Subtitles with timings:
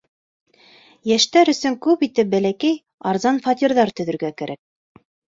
[1.09, 2.73] Йәштәр өсөн күп итеп бәләкәй,
[3.11, 5.03] арзан фатирҙар төҙөргә кәрәк.